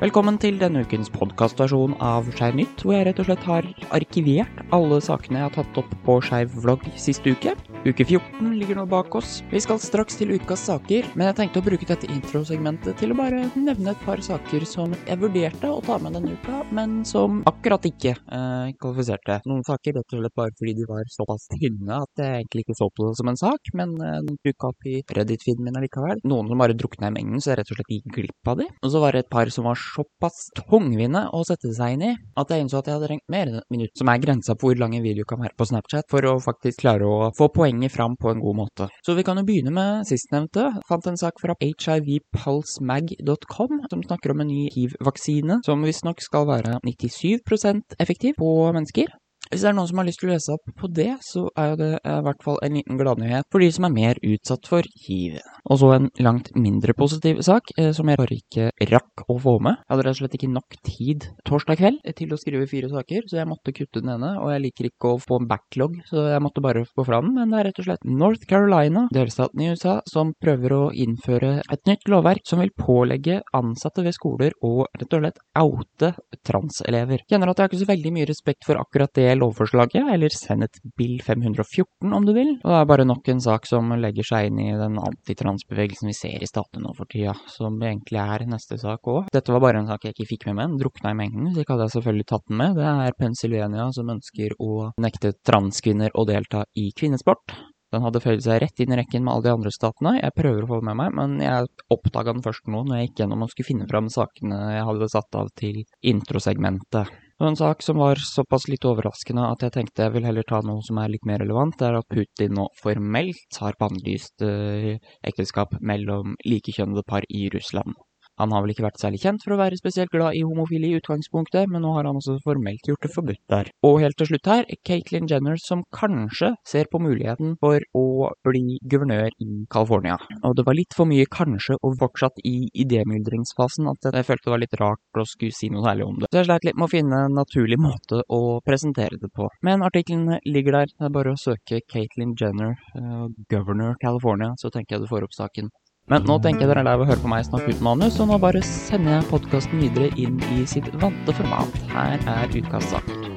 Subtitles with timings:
[0.00, 4.62] Velkommen til denne ukens podkastversjon av Skeiv Nytt, hvor jeg rett og slett har arkivert
[4.72, 7.52] alle sakene jeg har tatt opp på Skeiv vlogg siste uke.
[7.80, 9.38] Uke 14 ligger nå bak oss.
[9.48, 13.16] Vi skal straks til ukas saker, men jeg tenkte å bruke dette introsegmentet til å
[13.16, 17.38] bare nevne et par saker som jeg vurderte å ta med denne uka, men som
[17.48, 19.38] akkurat ikke eh, kvalifiserte.
[19.48, 22.76] Noen saker rett og slett bare fordi de var såpass tynne at jeg egentlig ikke
[22.82, 26.20] så på det som en sak, men eh, dukka opp i Reddit-feeden min allikevel.
[26.28, 28.68] Noen som bare drukna i mengden, så jeg rett og slett gikk glipp av de.
[28.84, 32.12] Og så var det et par som var såpass tungvinte å sette seg inn i
[32.12, 34.68] at jeg innså at jeg hadde trengt mer enn et minutt, som er grensa på
[34.68, 37.92] hvor lang en video kan være på Snapchat, for å faktisk klare å få poenget
[37.92, 38.88] fram på en god måte.
[39.06, 40.82] Så vi kan jo begynne med sistnevnte.
[40.88, 46.80] Fant en sak fra hivpulsemag.com som snakker om en ny hiv-vaksine som visstnok skal være
[46.84, 49.06] 97% effektiv på mennesker.
[49.50, 51.72] Hvis det er noen som har lyst til å lese opp på det, så er
[51.72, 54.86] jo det i hvert fall en liten gladnyhet for de som er mer utsatt for
[55.06, 55.40] hiv.
[55.66, 59.56] Og så en langt mindre positiv sak, eh, som jeg bare ikke rakk å få
[59.64, 59.80] med.
[59.80, 63.26] Jeg hadde rett og slett ikke nok tid torsdag kveld til å skrive fire saker,
[63.26, 64.36] så jeg måtte kutte den ene.
[64.38, 67.34] Og jeg liker ikke å få en backlog, så jeg måtte bare få fra den.
[67.34, 71.56] Men det er rett og slett North Carolina, delstaten i USA, som prøver å innføre
[71.66, 76.14] et nytt lovverk som vil pålegge ansatte ved skoler å rett og slett oute
[76.46, 77.26] transelever.
[77.30, 80.66] Kjenner at jeg har ikke så veldig mye respekt for akkurat det lovforslaget, eller send
[80.66, 82.52] et Bill 514 om du vil.
[82.60, 86.16] Og det er bare nok en sak som legger seg inn i den antitransbevegelsen vi
[86.16, 89.32] ser i statene nå for tida, som egentlig er neste sak òg.
[89.34, 91.64] Dette var bare en sak jeg ikke fikk med meg, den drukna i mengden, så
[91.64, 92.78] ikke hadde jeg selvfølgelig tatt den med.
[92.78, 97.58] Det er Pennsylvania som ønsker å nekte transkvinner å delta i kvinnesport.
[97.90, 100.12] Den hadde føyd seg rett inn i rekken med alle de andre statene.
[100.20, 103.24] Jeg prøver å få med meg, men jeg oppdaga den først nå når jeg gikk
[103.24, 107.10] gjennom og skulle finne fram sakene jeg hadde satt av til introsegmentet.
[107.40, 110.82] En sak som var såpass litt overraskende at jeg tenkte jeg vil heller ta noe
[110.84, 114.90] som er litt mer relevant, er at Putin nå formelt har bannlyst uh,
[115.24, 117.96] ekteskap mellom likekjønnede par i Russland.
[118.40, 120.98] Han har vel ikke vært særlig kjent for å være spesielt glad i homofili i
[121.00, 123.70] utgangspunktet, men nå har han også formelt gjort det forbudt der.
[123.86, 128.78] Og helt til slutt her, Caitlyn Jenner som kanskje ser på muligheten for å bli
[128.88, 130.16] guvernør i California.
[130.40, 134.54] Og det var litt for mye kanskje, og fortsatt i idémyldringsfasen, at jeg følte det
[134.54, 136.30] var litt rart å skulle si noe særlig om det.
[136.32, 139.50] Så jeg sleit litt med å finne en naturlig måte å presentere det på.
[139.66, 144.72] Men artikkelen ligger der, det er bare å søke Caitlyn Jenner, uh, governor California, så
[144.72, 145.70] tenker jeg du får opp saken.
[146.10, 148.16] Men nå tenker jeg dere er lei av å høre på meg snakke uten manus,
[148.18, 151.82] så nå bare sender jeg podkasten videre inn i sitt vante format.
[151.94, 152.98] Her er utkastet.
[152.98, 153.30] saker.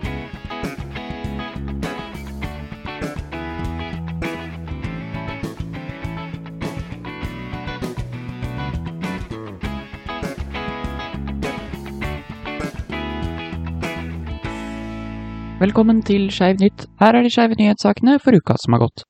[15.63, 16.89] Velkommen til Skeiv nytt.
[16.99, 19.05] Her er de skeive nyhetssakene for uka som har gått.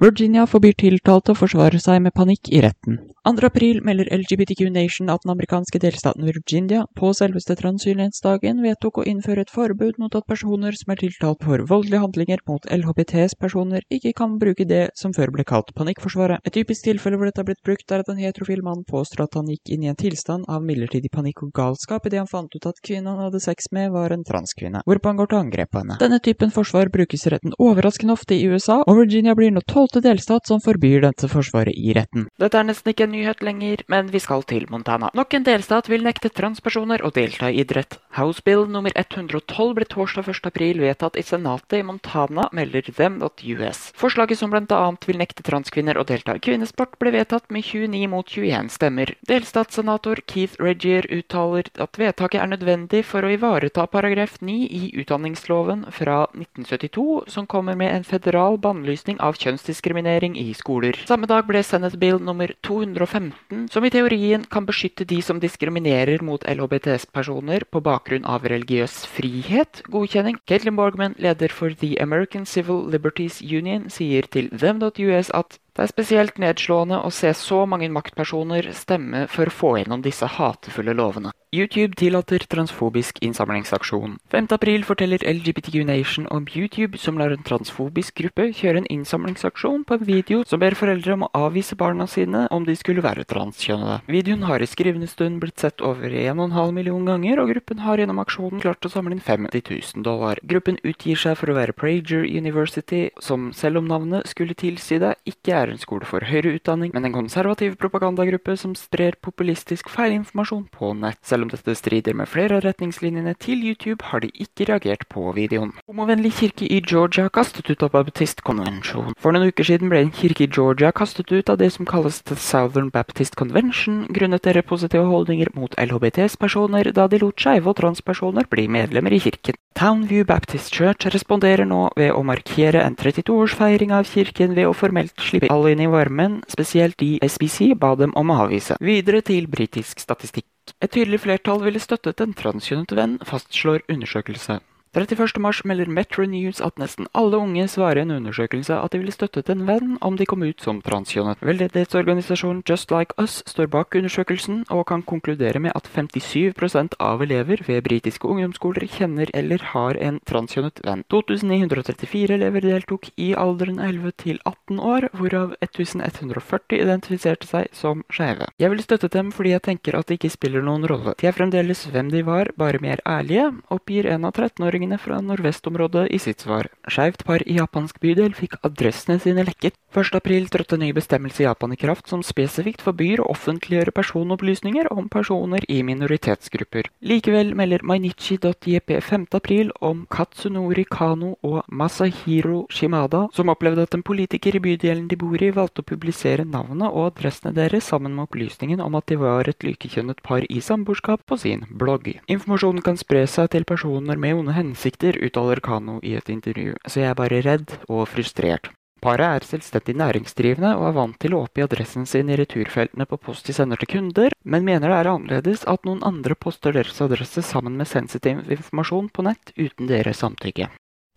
[0.00, 2.94] Virginia forbyr tiltalte å forsvare seg med panikk i retten.
[3.28, 3.44] 2.
[3.44, 9.44] april melder LGBTQ Nation at den amerikanske delstaten Virginia på selveste transsynlighetsdagen vedtok å innføre
[9.44, 14.14] et forbud mot at personer som er tiltalt for voldelige handlinger mot LHBTs personer, ikke
[14.16, 16.40] kan bruke det som før ble kalt panikkforsvaret.
[16.48, 19.38] Et typisk tilfelle hvor dette har blitt brukt, er at en heterofil mann påstår at
[19.38, 22.70] han gikk inn i en tilstand av midlertidig panikk og galskap idet han fant ut
[22.72, 25.84] at kvinnen han hadde sex med, var en transkvinne, hvorpå han går til angrep på
[25.84, 26.00] henne.
[26.00, 30.00] Denne typen forsvar brukes i retten overraskende ofte i USA, og Virginia blir nå tolvte
[30.00, 32.28] delstat som forbyr dette forsvaret i retten.
[32.38, 35.10] Dette er nesten ikke en nyhet lenger, men vi skal til Montana.
[35.18, 37.98] Nok en delstat vil nekte transpersoner å delta i idrett.
[38.14, 40.46] House Bill nummer 112 ble torsdag 1.
[40.52, 43.80] april vedtatt i senatet i Montana, melder them.us.
[43.98, 44.80] Forslaget som bl.a.
[45.06, 49.14] vil nekte transkvinner å delta i kvinnesport, ble vedtatt med 29 mot 21 stemmer.
[49.26, 55.88] Delstatssenator Keith Regier uttaler at vedtaket er nødvendig for å ivareta paragraf 9 i utdanningsloven
[55.90, 60.98] fra 1972, som kommer med en federal bannlysning av kjønnsdiskriminering i skoler.
[61.06, 66.22] Samme dag ble Senate Bill nummer 215, som i teorien kan beskytte de som diskriminerer
[66.22, 70.38] mot LHBTS-personer på bakgrunn av religiøs frihet, godkjenning.
[70.46, 75.88] Caitlin Borgman, leder for The American Civil Liberties Union, sier til them.us at det er
[75.88, 81.32] spesielt nedslående å se så mange maktpersoner stemme for å få gjennom disse hatefulle lovene.
[81.52, 84.14] YouTube tillater transfobisk innsamlingsaksjon.
[84.32, 89.98] 5.4 forteller LGBTQ Nation om YouTube som lar en transfobisk gruppe kjøre en innsamlingsaksjon på
[89.98, 93.98] en video som ber foreldre om å avvise barna sine om de skulle være transkjønnede.
[94.08, 98.20] Videoen har i skrivende stund blitt sett over 1,5 million ganger, og gruppen har gjennom
[98.24, 100.40] aksjonen klart å samle inn 50 000 dollar.
[100.48, 105.18] Gruppen utgir seg for å være Prager University, som selv om navnet skulle tilsi det,
[105.28, 110.64] ikke er en skole for høyere utdanning, men en konservativ propagandagruppe som sprer populistisk feilinformasjon
[110.74, 111.20] på nett.
[111.22, 115.28] Selv om dette strider med flere av retningslinjene til YouTube, har de ikke reagert på
[115.36, 115.74] videoen.
[115.86, 119.14] Homovennlig kirke i Georgia kastet ut av Baptist Convention.
[119.22, 122.22] For noen uker siden ble en kirke i Georgia kastet ut av det som kalles
[122.26, 127.78] The Southern Baptist Convention, grunnet deres positive holdninger mot LHBTs-personer, da de lot skeive og
[127.78, 129.58] transpersoner bli medlemmer i kirken.
[129.78, 135.14] Townview Baptist Church responderer nå ved å markere en 32-årsfeiring av kirken ved å formelt
[135.20, 138.78] slippe alle inn i varmen, spesielt de SBC ba dem om å avvise.
[138.80, 140.48] Videre til britisk statistikk.
[140.82, 144.60] Et tydelig flertall ville støttet en transkjønnet venn, fastslår undersøkelse.
[144.94, 145.38] 31.
[145.40, 149.14] mars melder Metro News at nesten alle unge svarer i en undersøkelse at de ville
[149.14, 151.40] støttet en venn om de kom ut som transkjønnet.
[151.40, 157.62] Veldedighetsorganisasjonen Just Like Us står bak undersøkelsen, og kan konkludere med at 57% av elever
[157.64, 161.06] ved britiske ungdomsskoler kjenner eller har en transkjønnet venn.
[161.08, 168.50] 2934 elever deltok i alderen 11 til 18 år, hvorav 1140 identifiserte seg som skeive.
[168.60, 171.16] Jeg ville støttet dem fordi jeg tenker at det ikke spiller noen rolle.
[171.16, 175.20] De er fremdeles hvem de var, bare mer ærlige, oppgir en av 13-åringene erfaringene fra
[175.20, 176.68] nordvestområdet i sitt svar.
[176.88, 179.74] Skeivt par i japansk bydel fikk adressene sine lekket.
[179.94, 185.08] 1.4 trådte ny bestemmelse i Japan i kraft som spesifikt forbyr å offentliggjøre personopplysninger om
[185.08, 186.88] personer i minoritetsgrupper.
[187.04, 194.56] Likevel melder mainichi.jp 5.4 om Katsunori Kano og Masahiro Shimada, som opplevde at en politiker
[194.56, 198.80] i bydelen de bor i, valgte å publisere navnet og adressene deres sammen med opplysningen
[198.80, 202.14] om at de var et likekjønnet par i samboerskap på sin blogg.
[202.32, 206.78] Informasjonen kan spre seg til personer med onde hensikter hensikter, uttaler Kano i et intervju,
[206.88, 208.72] så jeg er bare redd og frustrert.
[209.02, 213.18] Paret er selvstendig næringsdrivende og er vant til å oppgi adressen sin i returfeltene på
[213.18, 217.02] post de sender til kunder, men mener det er annerledes at noen andre poster deres
[217.02, 220.70] adresse sammen med sensitiv informasjon på nett uten deres samtykke.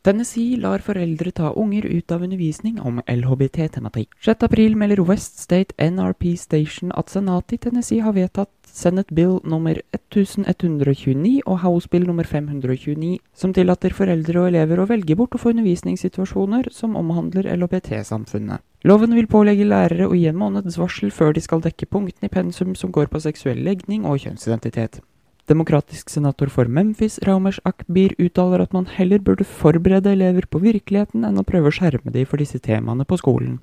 [0.05, 4.11] Tennessee lar foreldre ta unger ut av undervisning om LHBT-tematikk.
[4.21, 9.79] 6.4 melder West State NRP Station at senatet i Tennessee har vedtatt Senate Bill nummer
[9.97, 15.41] 1129 og House Bill nummer 529, som tillater foreldre og elever å velge bort å
[15.41, 18.61] få undervisningssituasjoner som omhandler LHBT-samfunnet.
[18.85, 22.35] Loven vil pålegge lærere å gi en måneds varsel før de skal dekke punktene i
[22.37, 25.01] pensum som går på seksuell legning og kjønnsidentitet.
[25.45, 31.21] Demokratisk senator for Memphis, Raumesh Akbir, uttaler at man heller burde forberede elever på virkeligheten
[31.27, 33.59] enn å prøve å skjerme dem for disse temaene på skolen.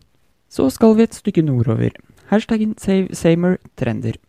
[0.46, 1.96] Så skal vi et stykke nordover.
[2.30, 4.20] Hashtaggen Save Samer trender.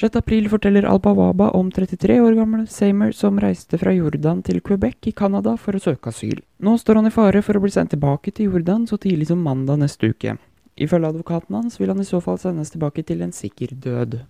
[0.00, 0.16] 6.
[0.16, 5.12] april forteller Albawaba om 33 år gamle Samer som reiste fra Jordan til Quebec i
[5.12, 6.40] Canada for å søke asyl.
[6.64, 9.44] Nå står han i fare for å bli sendt tilbake til Jordan så tidlig som
[9.44, 10.38] mandag neste uke.
[10.80, 14.22] Ifølge advokaten hans vil han i så fall sendes tilbake til en sikker død.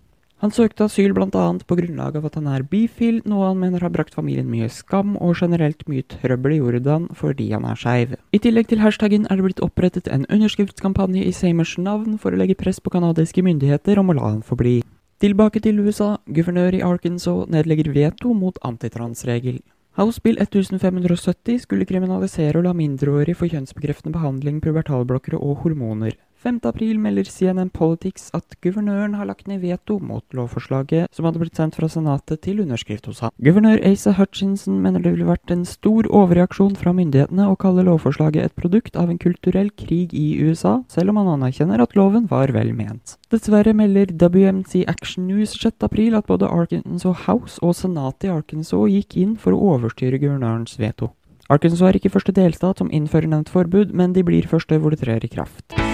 [0.43, 1.29] Han søkte asyl bl.a.
[1.62, 5.12] på grunnlag av at han er bifil, noe han mener har brakt familien mye skam
[5.15, 8.17] og generelt mye trøbbel i Jordan fordi han er skeiv.
[8.35, 12.41] I tillegg til hashtaggen er det blitt opprettet en underskriftskampanje i Samers navn for å
[12.41, 14.81] legge press på canadiske myndigheter om å la han få bli.
[15.23, 16.17] Tilbake til USA.
[16.27, 19.62] Guvernør i Arkansas nedlegger veto mot antitransregel.
[19.94, 26.19] House Bill 1570 skulle kriminalisere å la mindreårige få kjønnsbekreftende behandling, pubertalblokkere og hormoner.
[26.43, 26.59] 5.
[26.67, 31.59] april melder CNN Politics at guvernøren har lagt ned veto mot lovforslaget som hadde blitt
[31.59, 33.31] sendt fra Senatet til underskrift hos ham.
[33.39, 38.49] Guvernør Asa Hutchinson mener det ville vært en stor overreaksjon fra myndighetene å kalle lovforslaget
[38.49, 42.50] et produkt av en kulturell krig i USA, selv om han anerkjenner at loven var
[42.56, 43.15] vel ment.
[43.31, 45.79] Dessverre melder WMC Action News 6.
[45.87, 50.75] april at både Arkansas House og Senatet i Arkansas gikk inn for å overstyre guvernørens
[50.83, 51.12] veto.
[51.53, 55.05] Arkansas er ikke første delstat som innfører nevnt forbud, men de blir første hvor det
[55.05, 55.92] trer i kraft.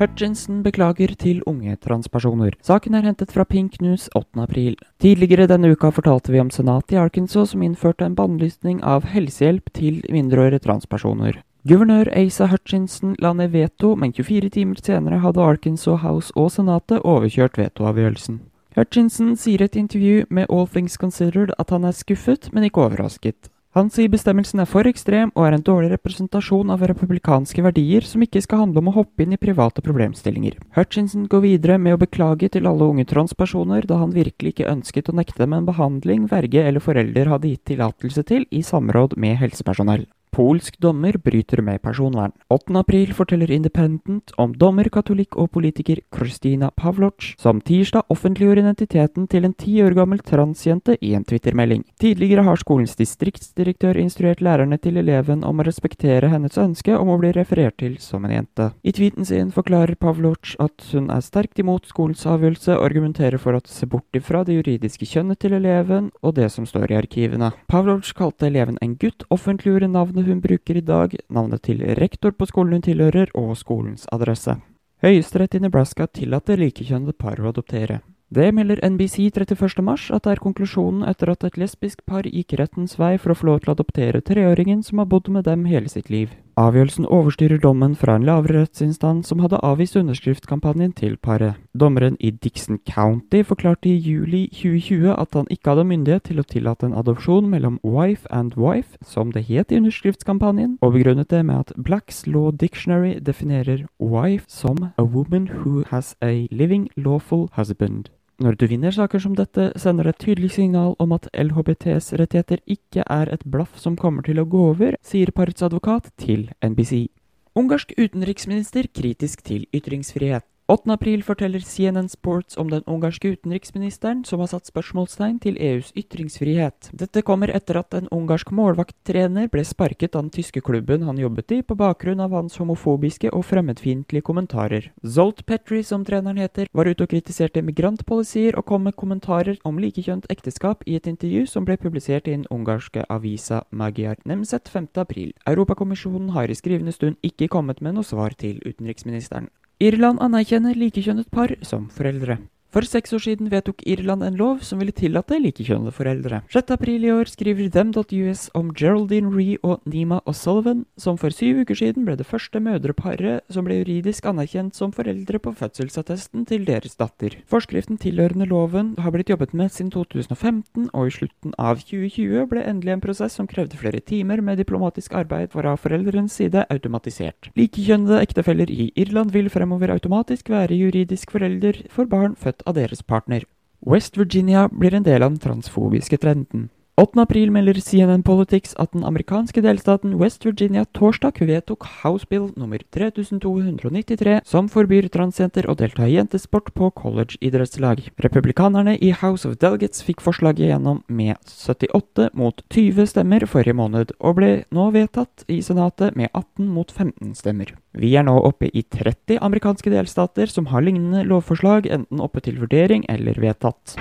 [0.00, 2.54] Hutchinson beklager til unge transpersoner.
[2.64, 4.40] Saken er hentet fra Pink News 8.
[4.40, 4.78] april.
[4.96, 9.68] Tidligere denne uka fortalte vi om senatet i Arkansas som innførte en bannlysning av helsehjelp
[9.76, 11.42] til mindreårige transpersoner.
[11.68, 17.04] Guvernør Asa Hutchinson la ned veto, men 24 timer senere hadde Arkansas House og Senatet
[17.04, 18.40] overkjørt vetoavgjørelsen.
[18.80, 22.88] Hutchinson sier i et intervju med All Things Considered at han er skuffet, men ikke
[22.88, 23.52] overrasket.
[23.78, 28.24] Han sier bestemmelsen er for ekstrem og er en dårlig representasjon av republikanske verdier som
[28.26, 30.56] ikke skal handle om å hoppe inn i private problemstillinger.
[30.74, 35.12] Hutchinson går videre med å beklage til alle unge transpersoner da han virkelig ikke ønsket
[35.12, 39.38] å nekte dem en behandling verge eller forelder hadde gitt tillatelse til i samråd med
[39.38, 40.08] helsepersonell.
[40.30, 42.32] Polsk dommer bryter med personvern.
[42.48, 42.78] 8.
[42.78, 49.48] april forteller Independent om dommer, katolikk og politiker Kristina Pavloc, som tirsdag offentliggjorde identiteten til
[49.48, 51.82] en ti år gammel transjente i en twittermelding.
[51.98, 57.18] Tidligere har skolens distriktsdirektør instruert lærerne til eleven om å respektere hennes ønske om å
[57.18, 58.70] bli referert til som en jente.
[58.86, 63.58] I tweeten sin forklarer Pavloc at hun er sterkt imot skolens avgjørelse og argumenterer for
[63.58, 67.50] å se bort ifra det juridiske kjønnet til eleven og det som står i arkivene.
[67.66, 72.32] Pavloc kalte eleven en gutt, offentliggjorde navnet navnet hun bruker i dag, navnet til rektor
[72.32, 74.60] på skolen hun tilhører, og skolens adresse.
[75.02, 78.02] Høyesterett i Nebraska tillater likekjønnede par å adoptere.
[78.30, 82.98] Det melder NBC 31.3 at det er konklusjonen etter at et lesbisk par gikk rettens
[82.98, 85.88] vei for å få lov til å adoptere treåringen som har bodd med dem hele
[85.88, 86.30] sitt liv.
[86.58, 91.54] Avgjørelsen overstyrer dommen fra en lavere rettsinstans som hadde avvist underskriftskampanjen til paret.
[91.78, 96.46] Dommeren i Dixon County forklarte i juli 2020 at han ikke hadde myndighet til å
[96.46, 101.44] tillate en adopsjon mellom wife and wife, som det het i underskriftskampanjen, og begrunnet det
[101.46, 107.48] med at Blacks Law Dictionary definerer wife som a woman who has a living lawful
[107.56, 108.10] husband.
[108.40, 112.62] Når du vinner saker som dette, sender det et tydelig signal om at LHBTs rettigheter
[112.64, 117.10] ikke er et blaff som kommer til å gå over, sier parets advokat til NBC.
[117.52, 120.46] Ungarsk utenriksminister kritisk til ytringsfrihet.
[120.70, 120.92] 8.
[120.92, 126.92] april forteller CNN Sports om den ungarske utenriksministeren som har satt spørsmålstegn til EUs ytringsfrihet.
[126.94, 131.56] Dette kommer etter at en ungarsk målvakttrener ble sparket av den tyske klubben han jobbet
[131.56, 134.92] i på bakgrunn av hans homofobiske og fremmedfiendtlige kommentarer.
[135.02, 139.82] Zolt Petri, som treneren heter, var ute og kritiserte migrantpolisier og kom med kommentarer om
[139.82, 144.92] likekjønt ekteskap i et intervju som ble publisert i den ungarske avisa Magyar Nemset 5.
[145.02, 145.34] april.
[145.50, 149.50] Europakommisjonen har i skrivende stund ikke kommet med noe svar til utenriksministeren.
[149.80, 152.36] Irland anerkjenner likekjønnet par som foreldre.
[152.70, 156.38] For seks år siden vedtok Irland en lov som ville tillate likekjønnede foreldre.
[156.54, 156.68] 6.
[156.70, 161.74] april i år skriver Them.us om Geraldine Ree og Nima O'Sullivan, som for syv uker
[161.74, 166.94] siden ble det første mødreparet som ble juridisk anerkjent som foreldre på fødselsattesten til deres
[166.94, 167.34] datter.
[167.50, 172.62] Forskriften tilhørende loven har blitt jobbet med siden 2015, og i slutten av 2020 ble
[172.62, 177.50] endelig en prosess som krevde flere timer med diplomatisk arbeid fra foreldrenes side automatisert.
[177.58, 183.02] Likekjønnede ektefeller i Irland vil fremover automatisk være juridisk forelder for barn født av deres
[183.02, 183.44] partner.
[183.80, 186.68] West Virginia blir en del av den transfobiske trenden.
[187.00, 187.16] 8.
[187.22, 192.82] april melder CNN Politics at den amerikanske delstaten West Virginia torsdag vedtok House Bill nummer
[192.92, 198.04] 3293, som forbyr transjenter å delta i jentesport på college-idrettslag.
[198.20, 204.12] Republikanerne i House of Delegates fikk forslaget gjennom med 78 mot 20 stemmer forrige måned,
[204.20, 207.78] og ble nå vedtatt i Senatet med 18 mot 15 stemmer.
[207.96, 212.60] Vi er nå oppe i 30 amerikanske delstater som har lignende lovforslag, enten oppe til
[212.60, 213.96] vurdering eller vedtatt.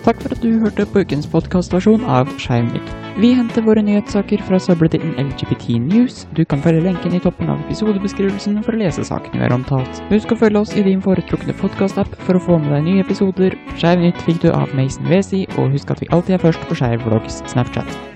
[0.00, 2.92] Takk for at du hørte på ukens podkastversjon av Skeivnytt.
[3.20, 6.22] Vi henter våre nyhetssaker fra subredditen LGBT News.
[6.32, 10.00] Du kan følge lenken i toppen av episodebeskrivelsen for å lese sakene vi har omtalt.
[10.08, 13.58] Husk å følge oss i din foretrukne podkastapp for å få med deg nye episoder.
[13.74, 17.04] Skeivnytt fikk du av Mason Wesi, og husk at vi alltid er først på Skeiv
[17.04, 18.09] Vlogs Snapchat.